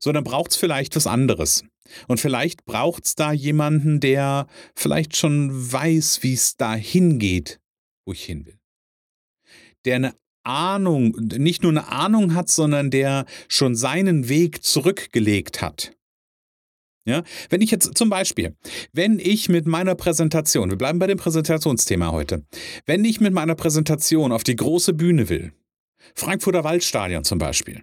So, 0.00 0.12
dann 0.12 0.24
braucht 0.24 0.50
es 0.50 0.56
vielleicht 0.56 0.96
was 0.96 1.06
anderes. 1.06 1.64
Und 2.06 2.20
vielleicht 2.20 2.64
braucht 2.64 3.04
es 3.04 3.14
da 3.14 3.32
jemanden, 3.32 4.00
der 4.00 4.46
vielleicht 4.74 5.16
schon 5.16 5.50
weiß, 5.72 6.22
wie 6.22 6.34
es 6.34 6.56
da 6.56 6.74
hingeht, 6.74 7.60
wo 8.04 8.12
ich 8.12 8.24
hin 8.24 8.46
will. 8.46 8.58
Der 9.84 9.96
eine 9.96 10.14
Ahnung, 10.44 11.16
nicht 11.18 11.62
nur 11.62 11.72
eine 11.72 11.88
Ahnung 11.88 12.34
hat, 12.34 12.48
sondern 12.48 12.90
der 12.90 13.26
schon 13.48 13.74
seinen 13.74 14.28
Weg 14.28 14.62
zurückgelegt 14.62 15.60
hat. 15.62 15.92
Ja, 17.10 17.24
wenn 17.48 17.60
ich 17.60 17.72
jetzt 17.72 17.98
zum 17.98 18.08
Beispiel, 18.08 18.54
wenn 18.92 19.18
ich 19.18 19.48
mit 19.48 19.66
meiner 19.66 19.96
Präsentation, 19.96 20.70
wir 20.70 20.78
bleiben 20.78 21.00
bei 21.00 21.08
dem 21.08 21.18
Präsentationsthema 21.18 22.12
heute, 22.12 22.44
wenn 22.86 23.04
ich 23.04 23.20
mit 23.20 23.32
meiner 23.32 23.56
Präsentation 23.56 24.30
auf 24.30 24.44
die 24.44 24.54
große 24.54 24.92
Bühne 24.92 25.28
will, 25.28 25.52
Frankfurter 26.14 26.62
Waldstadion 26.62 27.24
zum 27.24 27.40
Beispiel, 27.40 27.82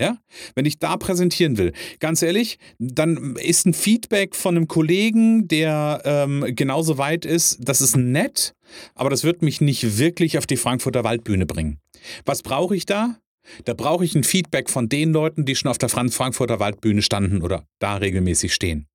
ja, 0.00 0.18
wenn 0.54 0.66
ich 0.66 0.78
da 0.78 0.96
präsentieren 0.96 1.58
will, 1.58 1.72
ganz 1.98 2.22
ehrlich, 2.22 2.60
dann 2.78 3.34
ist 3.34 3.66
ein 3.66 3.74
Feedback 3.74 4.36
von 4.36 4.56
einem 4.56 4.68
Kollegen, 4.68 5.48
der 5.48 6.02
ähm, 6.04 6.44
genauso 6.50 6.96
weit 6.96 7.24
ist, 7.24 7.58
das 7.60 7.80
ist 7.80 7.96
nett, 7.96 8.54
aber 8.94 9.10
das 9.10 9.24
wird 9.24 9.42
mich 9.42 9.60
nicht 9.60 9.98
wirklich 9.98 10.38
auf 10.38 10.46
die 10.46 10.56
Frankfurter 10.56 11.02
Waldbühne 11.02 11.46
bringen. 11.46 11.80
Was 12.24 12.42
brauche 12.42 12.76
ich 12.76 12.86
da? 12.86 13.18
Da 13.64 13.74
brauche 13.74 14.04
ich 14.04 14.14
ein 14.14 14.24
Feedback 14.24 14.70
von 14.70 14.88
den 14.88 15.12
Leuten, 15.12 15.44
die 15.44 15.54
schon 15.54 15.70
auf 15.70 15.78
der 15.78 15.88
Frankfurter 15.88 16.60
Waldbühne 16.60 17.02
standen 17.02 17.42
oder 17.42 17.66
da 17.78 17.96
regelmäßig 17.96 18.54
stehen. 18.54 18.86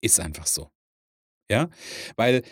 Ist 0.00 0.20
einfach 0.20 0.46
so. 0.46 0.70
Ja, 1.50 1.70
weil 2.16 2.42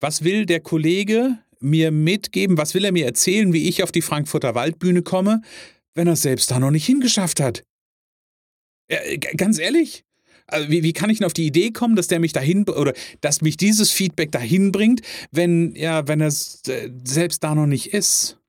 was 0.00 0.24
will 0.24 0.46
der 0.46 0.60
Kollege 0.60 1.38
mir 1.60 1.90
mitgeben? 1.90 2.56
Was 2.56 2.74
will 2.74 2.84
er 2.84 2.92
mir 2.92 3.04
erzählen, 3.04 3.52
wie 3.52 3.68
ich 3.68 3.82
auf 3.82 3.92
die 3.92 4.02
Frankfurter 4.02 4.54
Waldbühne 4.54 5.02
komme, 5.02 5.42
wenn 5.94 6.06
er 6.06 6.14
es 6.14 6.22
selbst 6.22 6.50
da 6.50 6.58
noch 6.58 6.70
nicht 6.70 6.86
hingeschafft 6.86 7.40
hat? 7.40 7.64
Ja, 8.90 8.98
ganz 9.36 9.58
ehrlich, 9.58 10.04
also 10.46 10.68
wie, 10.68 10.82
wie, 10.82 10.92
kann 10.92 11.10
ich 11.10 11.18
denn 11.18 11.26
auf 11.26 11.32
die 11.32 11.46
Idee 11.46 11.70
kommen, 11.70 11.96
dass 11.96 12.08
der 12.08 12.18
mich 12.18 12.32
dahin 12.32 12.68
oder 12.68 12.92
dass 13.20 13.40
mich 13.40 13.56
dieses 13.56 13.90
Feedback 13.90 14.32
dahin 14.32 14.72
bringt, 14.72 15.02
wenn 15.30 15.74
ja, 15.76 16.08
wenn 16.08 16.20
er 16.20 16.28
äh, 16.28 16.90
selbst 17.04 17.44
da 17.44 17.54
noch 17.54 17.66
nicht 17.66 17.92
ist? 17.92 18.39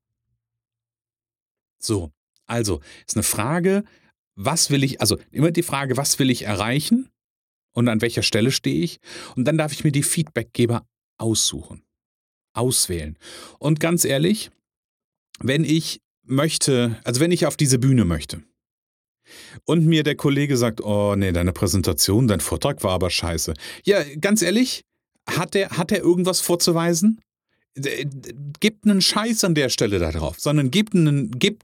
So, 1.83 2.11
also 2.47 2.81
ist 3.07 3.15
eine 3.15 3.23
Frage, 3.23 3.83
was 4.35 4.69
will 4.69 4.83
ich, 4.83 5.01
also 5.01 5.17
immer 5.31 5.51
die 5.51 5.63
Frage, 5.63 5.97
was 5.97 6.19
will 6.19 6.29
ich 6.29 6.43
erreichen 6.43 7.09
und 7.73 7.87
an 7.87 8.01
welcher 8.01 8.23
Stelle 8.23 8.51
stehe 8.51 8.83
ich? 8.83 8.99
Und 9.35 9.45
dann 9.45 9.57
darf 9.57 9.71
ich 9.71 9.83
mir 9.83 9.91
die 9.91 10.03
Feedbackgeber 10.03 10.85
aussuchen, 11.17 11.83
auswählen. 12.53 13.17
Und 13.59 13.79
ganz 13.79 14.05
ehrlich, 14.05 14.51
wenn 15.39 15.63
ich 15.63 16.01
möchte, 16.23 16.99
also 17.03 17.19
wenn 17.19 17.31
ich 17.31 17.45
auf 17.45 17.57
diese 17.57 17.79
Bühne 17.79 18.05
möchte 18.05 18.43
und 19.65 19.85
mir 19.85 20.03
der 20.03 20.15
Kollege 20.15 20.57
sagt, 20.57 20.81
oh 20.81 21.15
nee, 21.15 21.31
deine 21.31 21.53
Präsentation, 21.53 22.27
dein 22.27 22.39
Vortrag 22.39 22.83
war 22.83 22.91
aber 22.91 23.09
scheiße. 23.09 23.53
Ja, 23.83 24.03
ganz 24.19 24.41
ehrlich, 24.41 24.83
hat 25.29 25.55
er, 25.55 25.71
hat 25.71 25.91
er 25.91 25.99
irgendwas 25.99 26.41
vorzuweisen? 26.41 27.21
Gib 28.59 28.85
einen 28.85 29.01
Scheiß 29.01 29.43
an 29.43 29.55
der 29.55 29.69
Stelle 29.69 29.99
da 29.99 30.11
drauf, 30.11 30.39
sondern 30.39 30.71
gib 30.71 30.93
einen, 30.93 31.31
gib, 31.31 31.63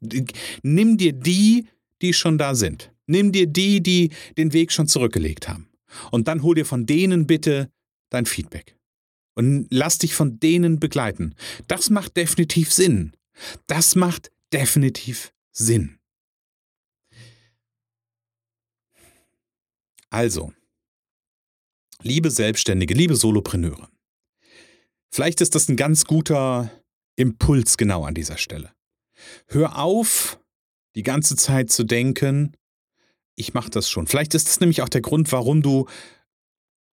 nimm 0.63 0.97
dir 0.97 1.13
die, 1.13 1.67
die 2.01 2.13
schon 2.13 2.37
da 2.37 2.55
sind. 2.55 2.91
Nimm 3.07 3.31
dir 3.31 3.47
die, 3.47 3.81
die 3.81 4.11
den 4.37 4.53
Weg 4.53 4.71
schon 4.71 4.87
zurückgelegt 4.87 5.47
haben. 5.47 5.67
Und 6.11 6.27
dann 6.27 6.43
hol 6.43 6.55
dir 6.55 6.65
von 6.65 6.85
denen 6.85 7.27
bitte 7.27 7.71
dein 8.09 8.25
Feedback. 8.25 8.75
Und 9.35 9.67
lass 9.69 9.97
dich 9.97 10.13
von 10.13 10.39
denen 10.39 10.79
begleiten. 10.79 11.35
Das 11.67 11.89
macht 11.89 12.17
definitiv 12.17 12.73
Sinn. 12.73 13.13
Das 13.67 13.95
macht 13.95 14.31
definitiv 14.51 15.31
Sinn. 15.51 15.97
Also, 20.09 20.53
liebe 22.01 22.31
Selbstständige, 22.31 22.93
liebe 22.93 23.15
Solopreneure, 23.15 23.89
Vielleicht 25.11 25.41
ist 25.41 25.55
das 25.55 25.69
ein 25.69 25.77
ganz 25.77 26.05
guter 26.05 26.71
Impuls 27.15 27.77
genau 27.77 28.05
an 28.05 28.13
dieser 28.13 28.37
Stelle. 28.37 28.73
Hör 29.47 29.77
auf, 29.77 30.39
die 30.95 31.03
ganze 31.03 31.35
Zeit 31.35 31.71
zu 31.71 31.83
denken, 31.83 32.55
ich 33.35 33.53
mache 33.53 33.69
das 33.69 33.89
schon. 33.89 34.07
Vielleicht 34.07 34.33
ist 34.33 34.47
das 34.47 34.59
nämlich 34.59 34.81
auch 34.81 34.89
der 34.89 35.01
Grund, 35.01 35.31
warum 35.31 35.61
du, 35.61 35.87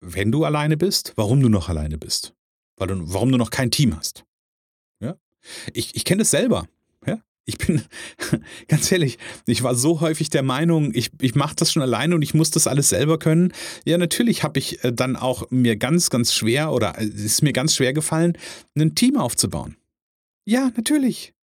wenn 0.00 0.32
du 0.32 0.44
alleine 0.44 0.76
bist, 0.76 1.12
warum 1.16 1.40
du 1.40 1.48
noch 1.48 1.68
alleine 1.68 1.98
bist. 1.98 2.34
Weil 2.76 2.88
du, 2.88 3.12
warum 3.12 3.30
du 3.30 3.38
noch 3.38 3.50
kein 3.50 3.70
Team 3.70 3.96
hast. 3.96 4.24
Ja? 5.00 5.16
Ich, 5.72 5.94
ich 5.94 6.04
kenne 6.04 6.20
das 6.20 6.30
selber. 6.30 6.66
Ich 7.50 7.58
bin, 7.58 7.82
ganz 8.68 8.90
ehrlich, 8.92 9.18
ich 9.46 9.62
war 9.62 9.74
so 9.74 10.00
häufig 10.00 10.30
der 10.30 10.42
Meinung, 10.42 10.92
ich, 10.94 11.10
ich 11.20 11.34
mache 11.34 11.56
das 11.56 11.72
schon 11.72 11.82
alleine 11.82 12.14
und 12.14 12.22
ich 12.22 12.32
muss 12.32 12.50
das 12.50 12.66
alles 12.66 12.90
selber 12.90 13.18
können. 13.18 13.52
Ja, 13.84 13.98
natürlich 13.98 14.44
habe 14.44 14.58
ich 14.58 14.84
äh, 14.84 14.92
dann 14.92 15.16
auch 15.16 15.50
mir 15.50 15.76
ganz, 15.76 16.10
ganz 16.10 16.32
schwer 16.32 16.72
oder 16.72 16.98
äh, 16.98 17.04
es 17.04 17.24
ist 17.24 17.42
mir 17.42 17.52
ganz 17.52 17.74
schwer 17.74 17.92
gefallen, 17.92 18.38
ein 18.78 18.94
Team 18.94 19.16
aufzubauen. 19.16 19.76
Ja, 20.46 20.70
natürlich. 20.76 21.34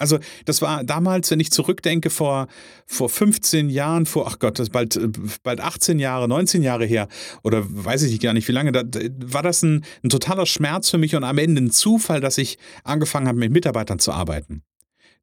Also 0.00 0.18
das 0.46 0.62
war 0.62 0.82
damals, 0.82 1.30
wenn 1.30 1.40
ich 1.40 1.50
zurückdenke, 1.50 2.08
vor, 2.08 2.48
vor 2.86 3.10
15 3.10 3.68
Jahren, 3.68 4.06
vor, 4.06 4.26
ach 4.26 4.38
Gott, 4.38 4.58
das 4.58 4.68
ist 4.68 4.72
bald, 4.72 4.96
äh, 4.96 5.08
bald 5.42 5.60
18 5.60 5.98
Jahre, 5.98 6.26
19 6.26 6.62
Jahre 6.62 6.86
her 6.86 7.06
oder 7.44 7.64
weiß 7.68 8.02
ich 8.04 8.18
gar 8.18 8.32
nicht 8.32 8.48
wie 8.48 8.52
lange, 8.52 8.72
da, 8.72 8.82
war 9.26 9.42
das 9.42 9.62
ein, 9.62 9.84
ein 10.02 10.08
totaler 10.08 10.46
Schmerz 10.46 10.88
für 10.88 10.96
mich 10.98 11.14
und 11.14 11.24
am 11.24 11.36
Ende 11.36 11.60
ein 11.60 11.70
Zufall, 11.70 12.20
dass 12.20 12.38
ich 12.38 12.58
angefangen 12.82 13.28
habe, 13.28 13.38
mit 13.38 13.52
Mitarbeitern 13.52 13.98
zu 13.98 14.12
arbeiten. 14.12 14.62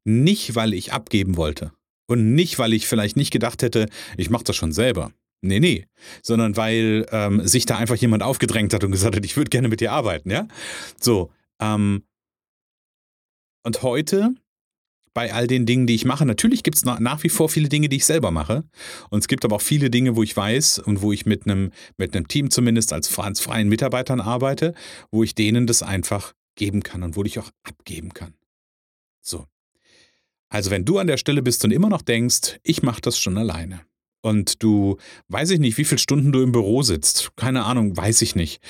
Nicht, 0.04 0.54
weil 0.54 0.74
ich 0.74 0.92
abgeben 0.92 1.36
wollte. 1.36 1.72
Und 2.06 2.34
nicht, 2.34 2.58
weil 2.58 2.72
ich 2.72 2.86
vielleicht 2.86 3.16
nicht 3.16 3.30
gedacht 3.30 3.62
hätte, 3.62 3.88
ich 4.16 4.30
mache 4.30 4.44
das 4.44 4.56
schon 4.56 4.72
selber. 4.72 5.12
Nee, 5.40 5.60
nee. 5.60 5.86
Sondern 6.22 6.56
weil 6.56 7.06
ähm, 7.12 7.46
sich 7.46 7.66
da 7.66 7.76
einfach 7.76 7.96
jemand 7.96 8.22
aufgedrängt 8.22 8.74
hat 8.74 8.82
und 8.84 8.90
gesagt 8.90 9.14
hat, 9.14 9.24
ich 9.24 9.36
würde 9.36 9.50
gerne 9.50 9.68
mit 9.68 9.80
dir 9.80 9.92
arbeiten, 9.92 10.30
ja? 10.30 10.48
So. 11.00 11.30
Ähm, 11.60 12.02
und 13.64 13.82
heute, 13.82 14.34
bei 15.14 15.32
all 15.32 15.46
den 15.46 15.66
Dingen, 15.66 15.86
die 15.86 15.94
ich 15.94 16.04
mache, 16.04 16.24
natürlich 16.24 16.62
gibt 16.62 16.76
es 16.76 16.84
nach, 16.84 17.00
nach, 17.00 17.22
wie 17.22 17.28
vor 17.28 17.48
viele 17.48 17.68
Dinge, 17.68 17.88
die 17.88 17.96
ich 17.96 18.06
selber 18.06 18.30
mache. 18.30 18.64
Und 19.10 19.20
es 19.20 19.28
gibt 19.28 19.44
aber 19.44 19.56
auch 19.56 19.62
viele 19.62 19.90
Dinge, 19.90 20.16
wo 20.16 20.22
ich 20.22 20.36
weiß 20.36 20.78
und 20.78 21.02
wo 21.02 21.12
ich 21.12 21.26
mit 21.26 21.44
einem, 21.46 21.72
mit 21.96 22.12
Team 22.28 22.50
zumindest 22.50 22.92
als, 22.92 23.16
als 23.18 23.40
freien 23.40 23.68
Mitarbeitern 23.68 24.20
arbeite, 24.20 24.74
wo 25.10 25.22
ich 25.22 25.34
denen 25.34 25.66
das 25.66 25.82
einfach 25.82 26.34
geben 26.56 26.82
kann 26.82 27.02
und 27.02 27.16
wo 27.16 27.24
ich 27.24 27.38
auch 27.38 27.50
abgeben 27.62 28.14
kann. 28.14 28.34
So. 29.20 29.46
Also 30.48 30.70
wenn 30.70 30.84
du 30.84 30.98
an 30.98 31.06
der 31.06 31.16
Stelle 31.16 31.42
bist 31.42 31.64
und 31.64 31.72
immer 31.72 31.88
noch 31.88 32.02
denkst, 32.02 32.58
ich 32.62 32.82
mache 32.82 33.00
das 33.00 33.18
schon 33.18 33.36
alleine. 33.36 33.80
Und 34.20 34.64
du, 34.64 34.96
weiß 35.28 35.50
ich 35.50 35.60
nicht, 35.60 35.78
wie 35.78 35.84
viele 35.84 36.00
Stunden 36.00 36.32
du 36.32 36.42
im 36.42 36.50
Büro 36.50 36.82
sitzt. 36.82 37.30
Keine 37.36 37.64
Ahnung, 37.64 37.96
weiß 37.96 38.20
ich 38.22 38.34
nicht. 38.34 38.60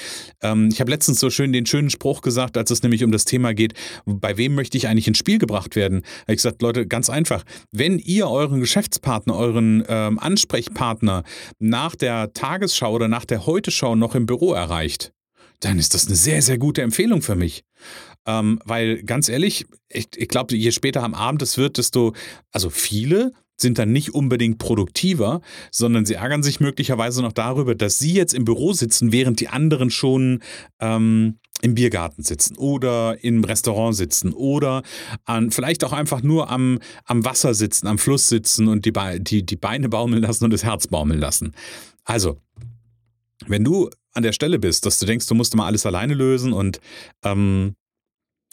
Ähm, 0.42 0.68
ich 0.70 0.80
habe 0.80 0.90
letztens 0.90 1.20
so 1.20 1.30
schön 1.30 1.54
den 1.54 1.64
schönen 1.64 1.88
Spruch 1.88 2.20
gesagt, 2.20 2.58
als 2.58 2.70
es 2.70 2.82
nämlich 2.82 3.02
um 3.02 3.12
das 3.12 3.24
Thema 3.24 3.54
geht, 3.54 3.72
bei 4.04 4.36
wem 4.36 4.54
möchte 4.54 4.76
ich 4.76 4.88
eigentlich 4.88 5.08
ins 5.08 5.16
Spiel 5.16 5.38
gebracht 5.38 5.74
werden? 5.74 6.02
Habe 6.22 6.32
ich 6.32 6.36
gesagt, 6.36 6.60
Leute, 6.60 6.86
ganz 6.86 7.08
einfach. 7.08 7.44
Wenn 7.72 7.98
ihr 7.98 8.28
euren 8.28 8.60
Geschäftspartner, 8.60 9.34
euren 9.36 9.84
ähm, 9.88 10.18
Ansprechpartner 10.18 11.22
nach 11.58 11.96
der 11.96 12.32
Tagesschau 12.34 12.92
oder 12.92 13.08
nach 13.08 13.24
der 13.24 13.46
Heute-Schau 13.46 13.96
noch 13.96 14.14
im 14.14 14.26
Büro 14.26 14.52
erreicht, 14.52 15.12
dann 15.60 15.78
ist 15.78 15.94
das 15.94 16.06
eine 16.06 16.16
sehr, 16.16 16.42
sehr 16.42 16.58
gute 16.58 16.82
Empfehlung 16.82 17.22
für 17.22 17.34
mich. 17.34 17.64
Ähm, 18.28 18.60
weil 18.66 19.02
ganz 19.04 19.30
ehrlich, 19.30 19.64
ich, 19.88 20.08
ich 20.14 20.28
glaube, 20.28 20.54
je 20.54 20.70
später 20.70 21.02
am 21.02 21.14
Abend 21.14 21.40
es 21.40 21.56
wird, 21.56 21.78
desto, 21.78 22.12
also 22.52 22.68
viele 22.68 23.32
sind 23.56 23.78
dann 23.78 23.90
nicht 23.90 24.14
unbedingt 24.14 24.58
produktiver, 24.58 25.40
sondern 25.72 26.04
sie 26.04 26.14
ärgern 26.14 26.42
sich 26.42 26.60
möglicherweise 26.60 27.22
noch 27.22 27.32
darüber, 27.32 27.74
dass 27.74 27.98
sie 27.98 28.12
jetzt 28.12 28.34
im 28.34 28.44
Büro 28.44 28.74
sitzen, 28.74 29.12
während 29.12 29.40
die 29.40 29.48
anderen 29.48 29.88
schon 29.90 30.42
ähm, 30.78 31.38
im 31.62 31.74
Biergarten 31.74 32.22
sitzen 32.22 32.56
oder 32.58 33.16
im 33.24 33.42
Restaurant 33.42 33.96
sitzen 33.96 34.34
oder 34.34 34.82
an, 35.24 35.50
vielleicht 35.50 35.82
auch 35.82 35.94
einfach 35.94 36.22
nur 36.22 36.50
am, 36.50 36.80
am 37.06 37.24
Wasser 37.24 37.54
sitzen, 37.54 37.86
am 37.86 37.98
Fluss 37.98 38.28
sitzen 38.28 38.68
und 38.68 38.84
die, 38.84 38.92
die, 39.20 39.44
die 39.44 39.56
Beine 39.56 39.88
baumeln 39.88 40.22
lassen 40.22 40.44
und 40.44 40.52
das 40.52 40.64
Herz 40.64 40.86
baumeln 40.86 41.18
lassen. 41.18 41.54
Also, 42.04 42.36
wenn 43.46 43.64
du 43.64 43.88
an 44.12 44.22
der 44.22 44.32
Stelle 44.32 44.58
bist, 44.58 44.84
dass 44.84 44.98
du 44.98 45.06
denkst, 45.06 45.26
du 45.26 45.34
musst 45.34 45.56
mal 45.56 45.66
alles 45.66 45.86
alleine 45.86 46.12
lösen 46.12 46.52
und 46.52 46.80
ähm, 47.24 47.74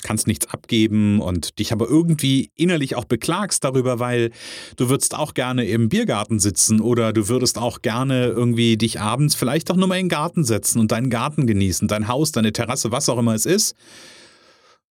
kannst 0.06 0.28
nichts 0.28 0.48
abgeben 0.48 1.20
und 1.20 1.58
dich 1.58 1.72
aber 1.72 1.88
irgendwie 1.88 2.52
innerlich 2.56 2.96
auch 2.96 3.06
beklagst 3.06 3.64
darüber, 3.64 4.00
weil 4.00 4.30
du 4.78 4.88
würdest 4.90 5.16
auch 5.16 5.34
gerne 5.34 5.66
im 5.66 5.90
Biergarten 5.90 6.40
sitzen 6.40 6.80
oder 6.80 7.12
du 7.12 7.28
würdest 7.28 7.58
auch 7.58 7.82
gerne 7.82 8.28
irgendwie 8.28 8.78
dich 8.78 9.02
abends 9.02 9.34
vielleicht 9.34 9.72
auch 9.72 9.76
nur 9.76 9.88
mal 9.88 9.96
in 9.96 10.06
den 10.06 10.10
Garten 10.10 10.44
setzen 10.44 10.80
und 10.80 10.92
deinen 10.92 11.10
Garten 11.10 11.48
genießen, 11.48 11.88
dein 11.88 12.08
Haus, 12.08 12.32
deine 12.32 12.54
Terrasse, 12.54 12.92
was 12.92 13.10
auch 13.10 13.18
immer 13.18 13.34
es 13.34 13.48
ist. 13.48 13.76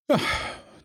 Ja, 0.10 0.18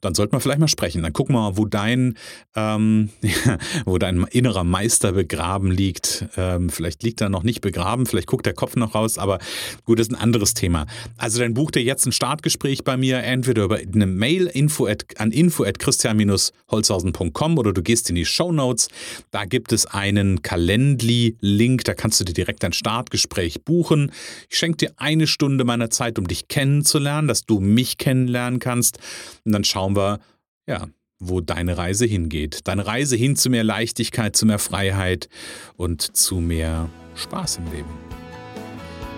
dann 0.07 0.15
sollte 0.15 0.33
man 0.33 0.41
vielleicht 0.41 0.61
mal 0.61 0.69
sprechen. 0.69 1.03
Dann 1.03 1.13
guck 1.13 1.29
mal, 1.31 1.57
wo 1.57 1.67
dein, 1.67 2.15
ähm, 2.55 3.11
wo 3.85 3.99
dein 3.99 4.25
innerer 4.31 4.65
Meister 4.65 5.13
begraben 5.13 5.71
liegt. 5.71 6.27
Ähm, 6.37 6.71
vielleicht 6.71 7.03
liegt 7.03 7.21
er 7.21 7.29
noch 7.29 7.43
nicht 7.43 7.61
begraben, 7.61 8.07
vielleicht 8.07 8.29
guckt 8.29 8.47
der 8.47 8.55
Kopf 8.55 8.77
noch 8.77 8.95
raus, 8.95 9.19
aber 9.19 9.39
gut, 9.85 9.99
das 9.99 10.09
ist 10.09 10.15
ein 10.15 10.21
anderes 10.21 10.55
Thema. 10.55 10.87
Also 11.17 11.41
dann 11.41 11.55
buch 11.55 11.73
dir 11.73 11.83
jetzt 11.83 12.07
ein 12.07 12.13
Startgespräch 12.13 12.85
bei 12.85 12.97
mir, 12.97 13.19
entweder 13.19 13.65
über 13.65 13.77
eine 13.77 14.07
Mail 14.07 14.47
info 14.47 14.87
at, 14.87 15.05
an 15.19 15.33
info 15.33 15.65
at 15.65 15.79
christian-holzhausen.com 15.81 17.59
oder 17.59 17.73
du 17.73 17.83
gehst 17.83 18.09
in 18.09 18.15
die 18.15 18.25
Show 18.25 18.53
Notes. 18.53 18.89
Da 19.33 19.45
gibt 19.45 19.73
es 19.73 19.87
einen 19.87 20.43
Calendly-Link, 20.43 21.85
da 21.85 21.95
kannst 21.95 22.21
du 22.21 22.25
dir 22.25 22.35
direkt 22.35 22.65
ein 22.65 22.73
Startgespräch 22.73 23.65
buchen. 23.65 24.13
Ich 24.49 24.59
schenke 24.59 24.77
dir 24.77 24.93
eine 24.97 25.27
Stunde 25.27 25.65
meiner 25.65 25.91
Zeit, 25.91 26.19
um 26.19 26.29
dich 26.29 26.47
kennenzulernen, 26.47 27.27
dass 27.27 27.45
du 27.45 27.59
mich 27.59 27.99
kennenlernen 27.99 28.61
kannst. 28.61 28.99
Und 29.45 29.53
dann 29.53 29.65
schauen 29.65 29.96
wir, 29.97 30.21
ja, 30.67 30.87
wo 31.19 31.41
deine 31.41 31.79
Reise 31.79 32.05
hingeht. 32.05 32.61
Deine 32.69 32.87
Reise 32.87 33.17
hin 33.17 33.37
zu 33.37 33.51
mehr 33.51 33.65
Leichtigkeit, 33.65 34.37
zu 34.37 34.47
mehr 34.47 34.59
Freiheit 34.59 35.29
und 35.77 36.17
zu 36.17 36.37
mehr 36.37 36.91
Spaß 37.15 37.59
im 37.59 37.73
Leben. 37.73 37.91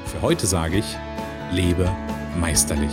Für 0.07 0.23
heute 0.23 0.47
sage 0.47 0.79
ich, 0.79 0.97
lebe 1.53 1.91
meisterlich. 2.41 2.93